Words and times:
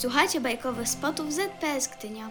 Słuchajcie 0.00 0.40
bajkowych 0.40 0.88
spotów 0.88 1.32
ZPS 1.32 1.88
Gdynia. 1.98 2.30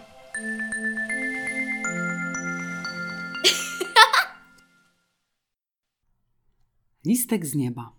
Listek 7.06 7.46
z 7.46 7.54
nieba. 7.54 7.92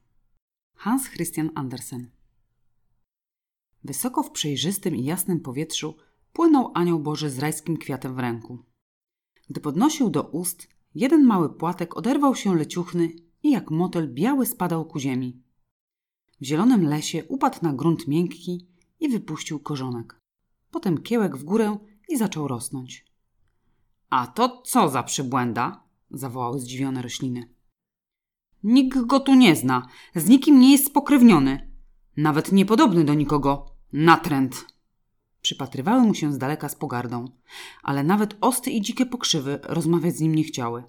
Hans 0.75 1.09
Christian 1.09 1.49
Andersen. 1.55 2.09
Wysoko 3.83 4.23
w 4.23 4.31
przejrzystym 4.31 4.95
i 4.95 5.03
jasnym 5.03 5.39
powietrzu 5.39 5.97
płynął 6.34 6.71
anioł 6.73 6.99
Boży 6.99 7.29
z 7.29 7.39
rajskim 7.39 7.77
kwiatem 7.77 8.15
w 8.15 8.20
ręku. 8.20 8.59
Gdy 9.49 9.61
podnosił 9.61 10.09
do 10.09 10.23
ust, 10.23 10.68
jeden 10.95 11.23
mały 11.25 11.49
płatek 11.49 11.97
oderwał 11.97 12.36
się 12.36 12.55
leciuchny 12.55 13.09
i 13.43 13.52
jak 13.52 13.71
motyl 13.71 14.13
biały 14.13 14.45
spadał 14.45 14.86
ku 14.86 14.99
ziemi. 14.99 15.41
W 16.41 16.45
zielonym 16.45 16.84
lesie 16.84 17.25
upadł 17.25 17.57
na 17.61 17.73
grunt 17.73 18.07
miękki 18.07 18.68
i 19.00 19.09
wypuścił 19.09 19.59
korzonek. 19.59 20.20
Potem 20.71 20.98
kiełek 20.98 21.38
w 21.38 21.44
górę 21.44 21.77
i 22.09 22.17
zaczął 22.17 22.48
rosnąć. 22.48 23.05
A 24.09 24.27
to 24.27 24.62
co 24.66 24.90
za 24.90 25.04
przybłęda? 25.04 25.84
zawołały 26.12 26.59
zdziwione 26.59 27.02
rośliny. 27.02 27.49
Nikt 28.63 29.02
go 29.02 29.20
tu 29.20 29.35
nie 29.35 29.55
zna, 29.55 29.88
z 30.16 30.30
nikim 30.30 30.59
nie 30.59 30.71
jest 30.71 30.85
spokrewniony, 30.85 31.71
nawet 32.18 32.52
niepodobny 32.52 33.04
do 33.04 33.13
nikogo. 33.13 33.66
Natręt! 33.94 34.66
Przypatrywały 35.41 36.02
mu 36.02 36.13
się 36.13 36.34
z 36.34 36.38
daleka 36.38 36.70
z 36.70 36.76
pogardą, 36.76 37.26
ale 37.84 38.04
nawet 38.04 38.38
osty 38.41 38.71
i 38.71 38.82
dzikie 38.82 39.05
pokrzywy 39.05 39.59
rozmawiać 39.63 40.16
z 40.16 40.20
nim 40.20 40.35
nie 40.35 40.43
chciały. 40.43 40.84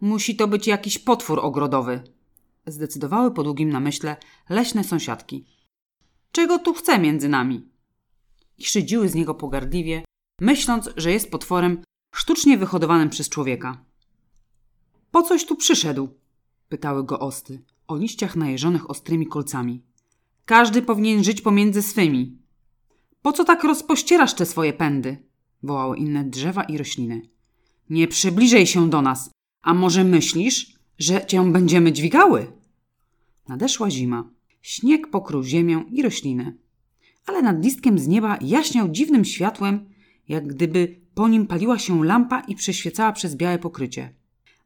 Musi 0.00 0.36
to 0.36 0.48
być 0.48 0.66
jakiś 0.66 0.98
potwór 0.98 1.40
ogrodowy, 1.40 2.04
zdecydowały 2.66 3.30
po 3.30 3.42
długim 3.42 3.70
namyśle 3.70 4.16
leśne 4.48 4.84
sąsiadki. 4.84 5.46
Czego 6.32 6.58
tu 6.58 6.74
chce 6.74 6.98
między 6.98 7.28
nami? 7.28 7.68
I 8.58 8.64
szydziły 8.64 9.08
z 9.08 9.14
niego 9.14 9.34
pogardliwie, 9.34 10.04
myśląc, 10.40 10.90
że 10.96 11.12
jest 11.12 11.30
potworem 11.30 11.82
sztucznie 12.14 12.58
wyhodowanym 12.58 13.10
przez 13.10 13.28
człowieka. 13.28 13.84
Po 15.10 15.22
coś 15.22 15.46
tu 15.46 15.56
przyszedł? 15.56 16.08
pytały 16.68 17.04
go 17.04 17.18
osty, 17.18 17.62
o 17.88 17.96
liściach 17.96 18.36
najeżonych 18.36 18.90
ostrymi 18.90 19.26
kolcami. 19.26 19.82
Każdy 20.44 20.82
powinien 20.82 21.24
żyć 21.24 21.40
pomiędzy 21.40 21.82
swymi. 21.82 22.38
Po 23.22 23.32
co 23.32 23.44
tak 23.44 23.64
rozpościerasz 23.64 24.34
te 24.34 24.46
swoje 24.46 24.72
pędy? 24.72 25.16
wołały 25.62 25.96
inne 25.96 26.24
drzewa 26.24 26.62
i 26.62 26.78
rośliny. 26.78 27.22
Nie 27.90 28.08
przybliżaj 28.08 28.66
się 28.66 28.90
do 28.90 29.02
nas, 29.02 29.30
a 29.62 29.74
może 29.74 30.04
myślisz, 30.04 30.78
że 30.98 31.26
cię 31.26 31.52
będziemy 31.52 31.92
dźwigały? 31.92 32.52
Nadeszła 33.48 33.90
zima. 33.90 34.30
Śnieg 34.62 35.10
pokrył 35.10 35.42
ziemię 35.42 35.84
i 35.90 36.02
rośliny. 36.02 36.56
Ale 37.26 37.42
nad 37.42 37.64
listkiem 37.64 37.98
z 37.98 38.08
nieba 38.08 38.38
jaśniał 38.40 38.88
dziwnym 38.88 39.24
światłem, 39.24 39.88
jak 40.28 40.46
gdyby 40.46 41.00
po 41.14 41.28
nim 41.28 41.46
paliła 41.46 41.78
się 41.78 42.04
lampa 42.04 42.40
i 42.40 42.54
przeświecała 42.54 43.12
przez 43.12 43.36
białe 43.36 43.58
pokrycie. 43.58 44.14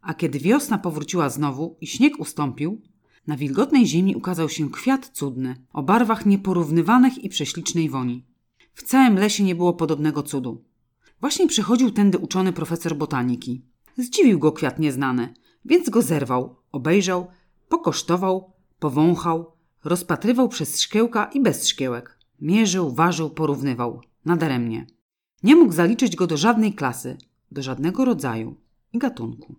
A 0.01 0.15
kiedy 0.15 0.39
wiosna 0.39 0.79
powróciła 0.79 1.31
znowu 1.31 1.77
i 1.81 1.87
śnieg 1.87 2.21
ustąpił, 2.21 2.81
na 3.27 3.37
wilgotnej 3.37 3.87
ziemi 3.87 4.17
ukazał 4.17 4.49
się 4.49 4.71
kwiat 4.71 5.09
cudny, 5.09 5.57
o 5.73 5.83
barwach 5.83 6.27
nieporównywanych 6.27 7.25
i 7.25 7.29
prześlicznej 7.29 7.91
woni. 7.91 8.25
W 8.75 8.83
całym 8.83 9.15
lesie 9.15 9.45
nie 9.45 9.55
było 9.55 9.73
podobnego 9.73 10.23
cudu. 10.23 10.65
Właśnie 11.21 11.47
przechodził 11.47 11.91
tędy 11.91 12.19
uczony 12.19 12.53
profesor 12.53 12.97
botaniki. 12.97 13.63
Zdziwił 13.97 14.39
go 14.39 14.53
kwiat 14.53 14.79
nieznany, 14.79 15.35
więc 15.65 15.91
go 15.91 16.03
zerwał, 16.03 16.57
obejrzał, 16.73 17.27
pokosztował, 17.69 18.53
powąchał, 18.79 19.56
rozpatrywał 19.87 20.49
przez 20.49 20.81
szkiełka 20.81 21.31
i 21.35 21.41
bez 21.41 21.69
szkiełek. 21.69 22.19
Mierzył, 22.41 22.95
ważył, 22.95 23.31
porównywał. 23.31 24.01
Nadaremnie. 24.25 24.87
Nie 25.43 25.57
mógł 25.57 25.73
zaliczyć 25.73 26.17
go 26.17 26.27
do 26.27 26.37
żadnej 26.37 26.75
klasy, 26.75 27.19
do 27.51 27.63
żadnego 27.63 28.05
rodzaju 28.05 28.57
i 28.93 28.99
gatunku. 28.99 29.55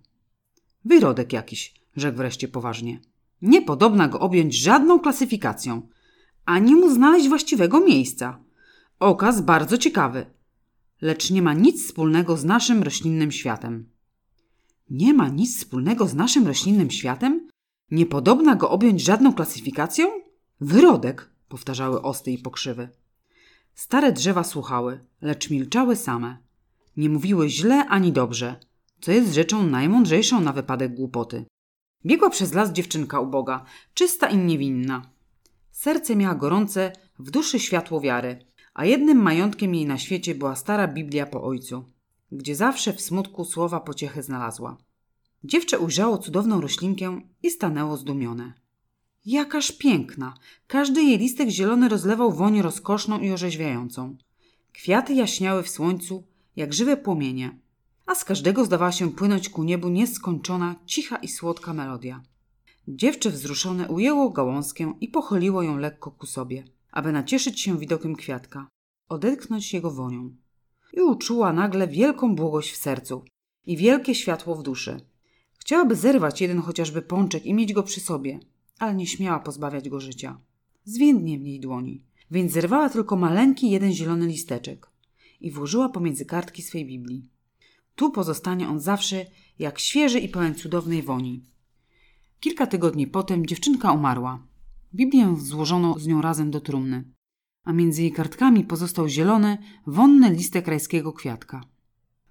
Wyrodek 0.85 1.33
jakiś, 1.33 1.73
rzekł 1.95 2.17
wreszcie 2.17 2.47
poważnie. 2.47 2.99
Niepodobna 3.41 4.07
go 4.07 4.19
objąć 4.19 4.55
żadną 4.55 4.99
klasyfikacją, 4.99 5.87
ani 6.45 6.75
mu 6.75 6.89
znaleźć 6.89 7.29
właściwego 7.29 7.79
miejsca. 7.79 8.39
Okaz 8.99 9.41
bardzo 9.41 9.77
ciekawy, 9.77 10.25
lecz 11.01 11.31
nie 11.31 11.41
ma 11.41 11.53
nic 11.53 11.85
wspólnego 11.85 12.37
z 12.37 12.45
naszym 12.45 12.83
roślinnym 12.83 13.31
światem. 13.31 13.89
Nie 14.89 15.13
ma 15.13 15.29
nic 15.29 15.57
wspólnego 15.57 16.07
z 16.07 16.15
naszym 16.15 16.47
roślinnym 16.47 16.91
światem? 16.91 17.47
Niepodobna 17.91 18.55
go 18.55 18.69
objąć 18.69 19.01
żadną 19.01 19.33
klasyfikacją? 19.33 20.07
Wyrodek, 20.61 21.29
powtarzały 21.47 22.01
osty 22.01 22.31
i 22.31 22.37
pokrzywy. 22.37 22.89
Stare 23.73 24.11
drzewa 24.11 24.43
słuchały, 24.43 25.05
lecz 25.21 25.49
milczały 25.49 25.95
same. 25.95 26.37
Nie 26.97 27.09
mówiły 27.09 27.49
źle 27.49 27.85
ani 27.85 28.11
dobrze, 28.11 28.59
co 29.01 29.11
jest 29.11 29.33
rzeczą 29.33 29.63
najmądrzejszą 29.63 30.41
na 30.41 30.53
wypadek 30.53 30.95
głupoty. 30.95 31.45
Biegła 32.05 32.29
przez 32.29 32.53
las 32.53 32.71
dziewczynka 32.71 33.19
uboga, 33.19 33.65
czysta 33.93 34.29
i 34.29 34.37
niewinna. 34.37 35.01
Serce 35.71 36.15
miała 36.15 36.35
gorące, 36.35 36.91
w 37.19 37.31
duszy 37.31 37.59
światło 37.59 38.01
wiary, 38.01 38.45
a 38.73 38.85
jednym 38.85 39.17
majątkiem 39.17 39.75
jej 39.75 39.85
na 39.85 39.97
świecie 39.97 40.35
była 40.35 40.55
stara 40.55 40.87
Biblia 40.87 41.25
po 41.25 41.43
ojcu, 41.43 41.85
gdzie 42.31 42.55
zawsze 42.55 42.93
w 42.93 43.01
smutku 43.01 43.45
słowa 43.45 43.79
pociechy 43.79 44.23
znalazła. 44.23 44.77
Dziewczę 45.43 45.79
ujrzało 45.79 46.17
cudowną 46.17 46.61
roślinkę 46.61 47.21
i 47.43 47.51
stanęło 47.51 47.97
zdumione. 47.97 48.53
Jakaż 49.25 49.71
piękna! 49.71 50.33
Każdy 50.67 51.03
jej 51.03 51.17
listek 51.17 51.49
zielony 51.49 51.89
rozlewał 51.89 52.31
woń 52.33 52.61
rozkoszną 52.61 53.19
i 53.19 53.31
orzeźwiającą. 53.31 54.17
Kwiaty 54.73 55.13
jaśniały 55.13 55.63
w 55.63 55.69
słońcu, 55.69 56.23
jak 56.55 56.73
żywe 56.73 56.97
płomienie, 56.97 57.59
a 58.05 58.15
z 58.15 58.25
każdego 58.25 58.65
zdawała 58.65 58.91
się 58.91 59.11
płynąć 59.11 59.49
ku 59.49 59.63
niebu 59.63 59.89
nieskończona, 59.89 60.75
cicha 60.85 61.17
i 61.17 61.27
słodka 61.27 61.73
melodia. 61.73 62.23
Dziewczę 62.87 63.29
wzruszone 63.29 63.87
ujęło 63.87 64.29
gałązkę 64.29 64.93
i 65.01 65.07
pochyliło 65.07 65.63
ją 65.63 65.77
lekko 65.77 66.11
ku 66.11 66.25
sobie, 66.25 66.63
aby 66.91 67.11
nacieszyć 67.11 67.61
się 67.61 67.77
widokiem 67.77 68.15
kwiatka, 68.15 68.67
odetchnąć 69.09 69.73
jego 69.73 69.91
wonią. 69.91 70.35
I 70.93 71.01
uczuła 71.01 71.53
nagle 71.53 71.87
wielką 71.87 72.35
błogość 72.35 72.71
w 72.71 72.77
sercu 72.77 73.25
i 73.65 73.77
wielkie 73.77 74.15
światło 74.15 74.55
w 74.55 74.63
duszy. 74.63 75.01
Chciałaby 75.57 75.95
zerwać 75.95 76.41
jeden 76.41 76.61
chociażby 76.61 77.01
pączek 77.01 77.45
i 77.45 77.53
mieć 77.53 77.73
go 77.73 77.83
przy 77.83 77.99
sobie, 77.99 78.39
ale 78.79 78.95
nie 78.95 79.07
śmiała 79.07 79.39
pozbawiać 79.39 79.89
go 79.89 79.99
życia. 79.99 80.39
Zwiędnie 80.85 81.39
w 81.39 81.41
niej 81.41 81.59
dłoni, 81.59 82.03
więc 82.31 82.51
zerwała 82.51 82.89
tylko 82.89 83.15
maleńki 83.15 83.69
jeden 83.69 83.93
zielony 83.93 84.27
listeczek 84.27 84.89
i 85.41 85.51
włożyła 85.51 85.89
pomiędzy 85.89 86.25
kartki 86.25 86.61
swej 86.61 86.85
Biblii. 86.85 87.25
Tu 87.95 88.11
pozostanie 88.11 88.69
on 88.69 88.79
zawsze 88.79 89.25
jak 89.59 89.79
świeży 89.79 90.19
i 90.19 90.29
pełen 90.29 90.55
cudownej 90.55 91.03
woni. 91.03 91.43
Kilka 92.39 92.67
tygodni 92.67 93.07
potem 93.07 93.45
dziewczynka 93.45 93.91
umarła. 93.91 94.43
Biblię 94.95 95.35
złożono 95.39 95.99
z 95.99 96.07
nią 96.07 96.21
razem 96.21 96.51
do 96.51 96.61
trumny, 96.61 97.03
a 97.63 97.73
między 97.73 98.01
jej 98.01 98.11
kartkami 98.11 98.63
pozostał 98.63 99.07
zielony, 99.07 99.57
wonny 99.87 100.29
listek 100.29 100.67
rajskiego 100.67 101.13
kwiatka. 101.13 101.63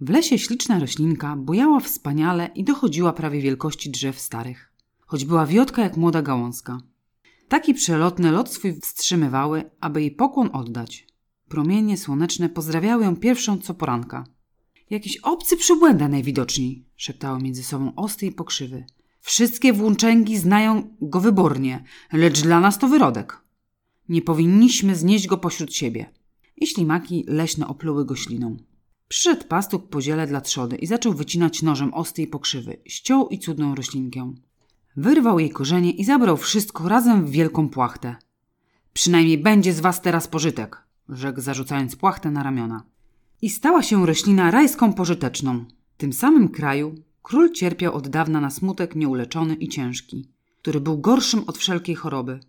W 0.01 0.11
lesie 0.11 0.39
śliczna 0.39 0.79
roślinka 0.79 1.37
bujała 1.37 1.81
wspaniale 1.81 2.51
i 2.55 2.65
dochodziła 2.65 3.13
prawie 3.13 3.41
wielkości 3.41 3.91
drzew 3.91 4.21
starych, 4.21 4.73
choć 5.07 5.25
była 5.25 5.47
wiotka 5.47 5.83
jak 5.83 5.97
młoda 5.97 6.23
gałązka. 6.23 6.79
Taki 7.49 7.75
przelotny 7.75 8.31
lot 8.31 8.53
swój 8.53 8.81
wstrzymywały, 8.81 9.71
aby 9.81 10.01
jej 10.01 10.11
pokłon 10.11 10.51
oddać. 10.53 11.07
Promienie 11.49 11.97
słoneczne 11.97 12.49
pozdrawiały 12.49 13.05
ją 13.05 13.17
pierwszą 13.17 13.59
co 13.59 13.75
poranka– 13.75 14.25
Jakiś 14.91 15.17
obcy 15.17 15.57
przybłęda 15.57 16.09
najwidoczniej, 16.09 16.85
szeptały 16.97 17.43
między 17.43 17.65
sobą 17.65 17.95
osty 17.95 18.27
i 18.27 18.33
pokrzywy. 18.33 18.85
Wszystkie 19.21 19.73
włóczęgi 19.73 20.39
znają 20.39 20.97
go 21.01 21.21
wybornie, 21.21 21.85
lecz 22.13 22.43
dla 22.43 22.61
nas 22.61 22.79
to 22.79 22.89
wyrodek. 22.89 23.41
Nie 24.09 24.23
powinniśmy 24.23 24.97
znieść 24.97 25.27
go 25.27 25.39
pośród 25.39 25.75
siebie. 25.75 26.11
I 26.57 26.67
ślimaki 26.67 27.25
leśne 27.29 27.69
opluły 27.69 28.05
go 28.05 28.17
śliną. 28.17 28.57
Przyszedł 29.09 29.45
pastuk 29.45 29.89
po 29.89 30.01
ziele 30.01 30.27
dla 30.27 30.41
trzody 30.41 30.77
i 30.77 30.87
zaczął 30.87 31.13
wycinać 31.13 31.63
nożem 31.63 31.95
osty 31.95 32.23
i 32.23 32.27
pokrzywy, 32.27 32.77
ściął 32.85 33.29
i 33.29 33.39
cudną 33.39 33.75
roślinkę. 33.75 34.35
Wyrwał 34.97 35.39
jej 35.39 35.51
korzenie 35.51 35.91
i 35.91 36.05
zabrał 36.05 36.37
wszystko 36.37 36.89
razem 36.89 37.27
w 37.27 37.31
wielką 37.31 37.69
płachtę. 37.69 38.17
Przynajmniej 38.93 39.39
będzie 39.39 39.73
z 39.73 39.81
was 39.81 40.03
teraz 40.03 40.29
pożytek, 40.29 40.83
rzekł 41.09 41.41
zarzucając 41.41 41.97
płachtę 41.97 42.31
na 42.31 42.43
ramiona 42.43 42.83
i 43.43 43.51
stała 43.51 43.83
się 43.83 44.07
roślina 44.07 44.51
rajską 44.51 44.93
pożyteczną. 44.93 45.65
W 45.95 45.97
tym 45.97 46.13
samym 46.13 46.49
kraju 46.49 46.95
król 47.23 47.53
cierpiał 47.53 47.95
od 47.95 48.09
dawna 48.09 48.41
na 48.41 48.51
smutek 48.51 48.97
nieuleczony 48.97 49.55
i 49.55 49.69
ciężki, 49.69 50.29
który 50.63 50.81
był 50.81 50.99
gorszym 50.99 51.45
od 51.47 51.59
wszelkiej 51.59 51.95
choroby. 51.95 52.41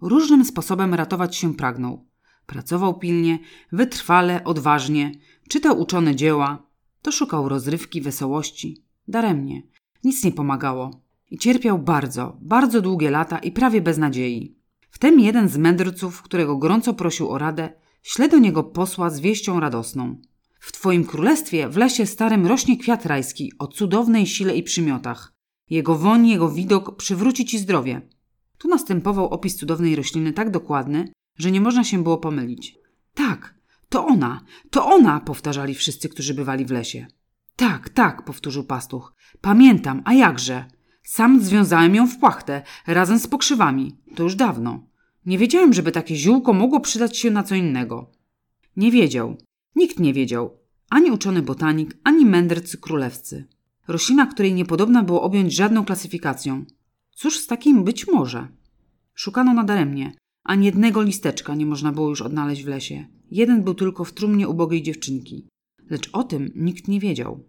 Różnym 0.00 0.44
sposobem 0.44 0.94
ratować 0.94 1.36
się 1.36 1.54
pragnął. 1.54 2.04
Pracował 2.46 2.98
pilnie, 2.98 3.38
wytrwale, 3.72 4.44
odważnie, 4.44 5.12
czytał 5.48 5.80
uczone 5.80 6.16
dzieła, 6.16 6.66
to 7.02 7.12
szukał 7.12 7.48
rozrywki, 7.48 8.00
wesołości. 8.00 8.84
Daremnie. 9.08 9.62
Nic 10.04 10.24
nie 10.24 10.32
pomagało. 10.32 11.00
I 11.30 11.38
cierpiał 11.38 11.78
bardzo, 11.78 12.36
bardzo 12.40 12.80
długie 12.82 13.10
lata 13.10 13.38
i 13.38 13.52
prawie 13.52 13.80
bez 13.80 13.98
nadziei. 13.98 14.56
Wtem 14.90 15.20
jeden 15.20 15.48
z 15.48 15.56
mędrców, 15.56 16.22
którego 16.22 16.56
gorąco 16.56 16.94
prosił 16.94 17.30
o 17.30 17.38
radę, 17.38 17.72
śle 18.02 18.28
do 18.28 18.38
niego 18.38 18.64
posła 18.64 19.10
z 19.10 19.20
wieścią 19.20 19.60
radosną. 19.60 20.16
W 20.60 20.72
twoim 20.72 21.04
królestwie 21.04 21.68
w 21.68 21.76
lesie 21.76 22.06
starym 22.06 22.46
rośnie 22.46 22.76
kwiat 22.76 23.06
rajski 23.06 23.52
o 23.58 23.66
cudownej 23.66 24.26
sile 24.26 24.56
i 24.56 24.62
przymiotach. 24.62 25.32
Jego 25.70 25.94
woń, 25.94 26.28
jego 26.28 26.50
widok 26.50 26.96
przywróci 26.96 27.44
ci 27.44 27.58
zdrowie. 27.58 28.08
Tu 28.58 28.68
następował 28.68 29.28
opis 29.28 29.56
cudownej 29.56 29.96
rośliny 29.96 30.32
tak 30.32 30.50
dokładny, 30.50 31.12
że 31.38 31.50
nie 31.50 31.60
można 31.60 31.84
się 31.84 32.02
było 32.02 32.18
pomylić. 32.18 32.78
Tak, 33.14 33.54
to 33.88 34.06
ona, 34.06 34.40
to 34.70 34.86
ona, 34.86 35.20
powtarzali 35.20 35.74
wszyscy, 35.74 36.08
którzy 36.08 36.34
bywali 36.34 36.64
w 36.64 36.70
lesie. 36.70 37.06
Tak, 37.56 37.88
tak, 37.88 38.24
powtórzył 38.24 38.64
pastuch. 38.64 39.14
Pamiętam, 39.40 40.02
a 40.04 40.12
jakże? 40.14 40.64
Sam 41.02 41.40
związałem 41.40 41.94
ją 41.94 42.06
w 42.06 42.18
płachtę, 42.18 42.62
razem 42.86 43.18
z 43.18 43.26
pokrzywami. 43.26 43.96
To 44.14 44.22
już 44.22 44.34
dawno. 44.34 44.86
Nie 45.26 45.38
wiedziałem, 45.38 45.72
żeby 45.72 45.92
takie 45.92 46.16
ziółko 46.16 46.52
mogło 46.52 46.80
przydać 46.80 47.18
się 47.18 47.30
na 47.30 47.42
co 47.42 47.54
innego. 47.54 48.10
Nie 48.76 48.90
wiedział. 48.90 49.36
Nikt 49.76 49.98
nie 49.98 50.12
wiedział. 50.12 50.58
Ani 50.90 51.10
uczony 51.10 51.42
botanik, 51.42 51.96
ani 52.04 52.26
mędrcy 52.26 52.78
królewscy. 52.78 53.48
Roślina, 53.88 54.26
której 54.26 54.54
niepodobna 54.54 55.02
było 55.02 55.22
objąć 55.22 55.54
żadną 55.54 55.84
klasyfikacją. 55.84 56.64
Cóż 57.10 57.38
z 57.38 57.46
takim 57.46 57.84
być 57.84 58.06
może? 58.06 58.48
Szukano 59.14 59.54
nadaremnie. 59.54 60.12
Ani 60.44 60.66
jednego 60.66 61.02
listeczka 61.02 61.54
nie 61.54 61.66
można 61.66 61.92
było 61.92 62.08
już 62.08 62.22
odnaleźć 62.22 62.64
w 62.64 62.68
lesie. 62.68 63.06
Jeden 63.34 63.62
był 63.62 63.74
tylko 63.74 64.04
w 64.04 64.12
trumnie 64.12 64.48
ubogiej 64.48 64.82
dziewczynki. 64.82 65.48
Lecz 65.90 66.10
o 66.12 66.24
tym 66.24 66.52
nikt 66.54 66.88
nie 66.88 67.00
wiedział. 67.00 67.44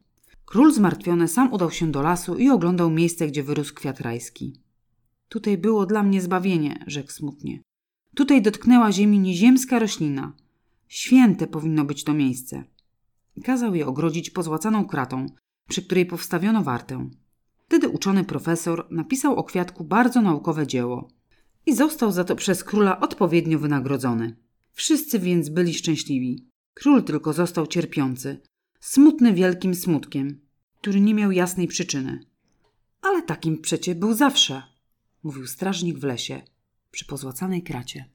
Król 0.46 0.74
zmartwiony 0.74 1.28
sam 1.28 1.54
udał 1.54 1.72
się 1.72 1.92
do 1.92 2.02
lasu 2.02 2.38
i 2.38 2.50
oglądał 2.50 2.90
miejsce, 2.90 3.28
gdzie 3.28 3.44
wyrósł 3.44 3.74
kwiat 3.74 4.02
rajski. 4.02 4.62
Tutaj 5.30 5.58
było 5.58 5.86
dla 5.86 6.04
mnie 6.04 6.22
zbawienie, 6.22 6.84
rzekł 6.88 7.12
smutnie. 7.12 7.62
Tutaj 8.16 8.42
dotknęła 8.42 8.92
ziemi 8.92 9.20
nieziemska 9.20 9.80
roślina. 9.80 10.34
Święte 10.88 11.48
powinno 11.48 11.86
być 11.86 12.04
to 12.04 12.14
miejsce. 12.14 12.64
Kazał 13.44 13.76
je 13.76 13.88
ogrodzić 13.88 14.30
pozłacaną 14.30 14.86
kratą, 14.86 15.26
przy 15.70 15.82
której 15.82 16.06
powstawiono 16.06 16.64
wartę. 16.64 17.10
Wtedy 17.66 17.90
uczony 17.90 18.24
profesor 18.24 18.88
napisał 18.92 19.36
o 19.36 19.44
kwiatku 19.44 19.84
bardzo 19.84 20.22
naukowe 20.22 20.68
dzieło 20.68 21.08
i 21.66 21.76
został 21.76 22.12
za 22.12 22.24
to 22.24 22.36
przez 22.36 22.64
króla 22.64 23.00
odpowiednio 23.00 23.60
wynagrodzony. 23.60 24.45
Wszyscy 24.76 25.20
więc 25.20 25.50
byli 25.50 25.74
szczęśliwi. 25.74 26.48
Król 26.74 27.04
tylko 27.04 27.34
został 27.34 27.68
cierpiący, 27.68 28.42
smutny 28.80 29.34
wielkim 29.34 29.76
smutkiem, 29.76 30.42
który 30.82 31.02
nie 31.02 31.14
miał 31.14 31.32
jasnej 31.32 31.68
przyczyny. 31.68 32.26
Ale 33.02 33.22
takim 33.22 33.62
przecie 33.62 33.96
był 33.96 34.14
zawsze, 34.14 34.64
mówił 35.24 35.48
strażnik 35.48 36.00
w 36.00 36.04
lesie 36.04 36.42
przy 36.92 37.06
pozłacanej 37.06 37.64
kracie. 37.64 38.06